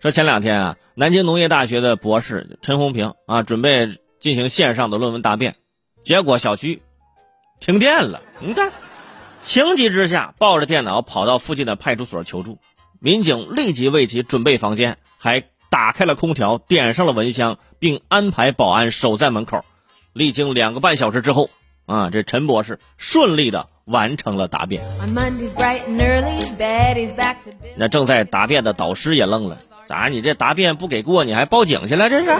[0.00, 5.56] 说前两天啊，南京农业大学的博士陈红平啊，准备进行线上的论文答辩，
[6.04, 6.82] 结果小区
[7.60, 8.22] 停电了。
[8.40, 8.72] 你看，
[9.40, 12.58] 情急之下抱着电脑跑到附近的派出所求助，
[13.00, 19.64] 民警立即为其准备房间，还打开了空调，点上了蚊香，并安排保安守在门口。
[20.12, 21.50] 历经两个半小时之后，
[21.86, 24.82] 啊，这陈博士顺利的完成了答辩。
[27.76, 29.58] 那正在答辩的导师也愣了，
[29.88, 30.08] 咋？
[30.08, 32.10] 你这答辩不给过，你还报警去了？
[32.10, 32.30] 这是？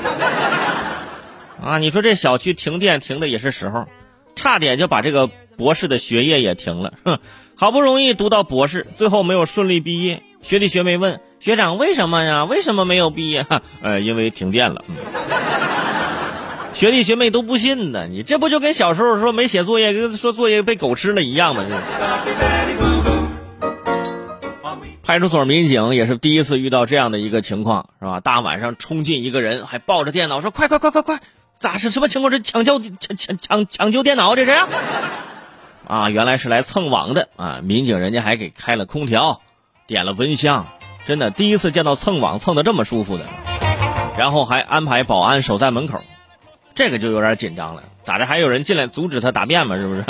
[1.62, 3.86] 啊，你说这小区停电停的也是时候，
[4.34, 6.92] 差点就把这个博士的学业也停了。
[7.04, 7.18] 哼，
[7.54, 10.22] 好不容易读到博士，最后没有顺利毕业。
[10.42, 12.44] 学弟学妹问学长为什么呀？
[12.44, 13.46] 为什么没有毕业？
[13.82, 14.84] 呃，因为停电了。
[16.72, 21.64] 学弟学妹都不信呢，你这不就跟小时候说没写作业，跟说作业被狗吃了一样吗？
[25.02, 28.20] 派出所民警也是第一次遇到这样的一个情况，是吧？
[28.20, 31.20] 大晚上冲进一个人，还抱着电脑说：“快快快快快，
[31.60, 32.30] 咋是什么情况？
[32.30, 34.52] 这抢救抢抢抢抢救电脑，这是？”
[35.86, 37.60] 啊，原来是来蹭网的啊！
[37.62, 39.40] 民警人家还给开了空调，
[39.86, 40.66] 点了蚊香，
[41.06, 43.26] 真的第一次见到蹭网蹭的这么舒服的，
[44.18, 46.02] 然后还安排保安守在门口。
[46.74, 48.26] 这个就有点紧张了，咋的？
[48.26, 49.76] 还有人进来阻止他答辩吗？
[49.76, 50.04] 是不是？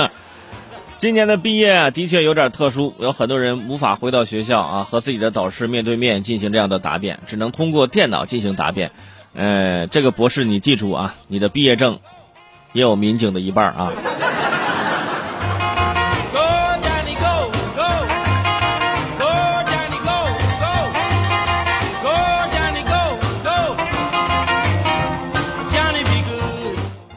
[0.98, 8.92] 今年的毕业啊的确有点特殊，有很多人无法回到学校啊，和自己的导师面对面进行这样的答辩，只能通过电脑进行答辩。
[9.34, 12.00] 呃，这个博士你记住啊，你的毕业证
[12.72, 13.92] 也有民警的一半啊。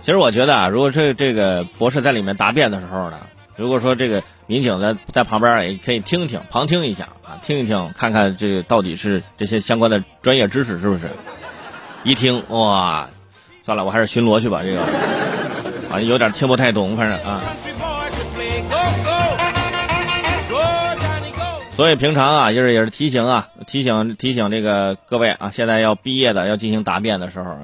[0.02, 3.19] 其实我觉得啊，如果这这个博士在里面答辩的时候呢，
[3.59, 11.09] 如果说这个民警在在旁边也可以听听、旁听一下啊，听一听，看看这到底是这些相关的专业知识是不是？
[12.05, 13.09] 一听哇，
[13.63, 14.61] 算了，我还是巡逻去吧。
[14.63, 14.79] 这个
[15.91, 17.41] 啊，有点听不太懂，反正啊。
[21.73, 27.57] 所以平常啊，就是也是提醒啊，提醒提醒这个各位啊，现在要毕业的要进行答辩的时候。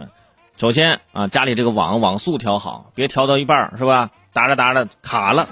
[0.58, 4.10] 首先啊，家里这个网网速调好，别调到一半是吧？
[4.34, 5.48] 打着打着卡了。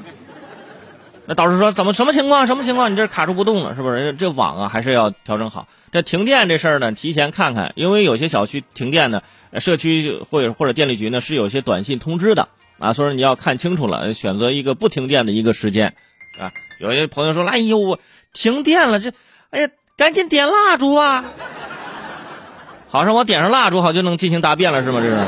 [1.26, 2.48] 那导师说怎么什么情况？
[2.48, 2.92] 什么情况？
[2.92, 4.14] 你这卡住不动了是不是？
[4.14, 5.68] 这网啊还是要调整好。
[5.92, 9.22] 这停电这事儿呢，提前看看，因为有些小区停电呢，
[9.60, 15.96] 社区或者或者电力局呢是有些短信通知的啊，所以你要看清楚了，选择一个不停电的一个时间
[16.38, 16.52] 啊。
[16.80, 18.00] 有些朋友说：“哎呦，
[18.34, 19.14] 停电了，这
[19.52, 21.24] 哎呀，赶紧点蜡烛啊！”
[22.90, 25.00] 好像我点上蜡烛，好就能进行答辩了，是吗？
[25.02, 25.26] 这是，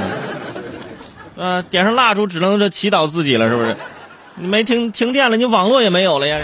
[1.38, 3.78] 呃，点上蜡烛只能这祈祷自己了，是不是？
[4.38, 6.40] 你没停停电了，你网络也没有了呀。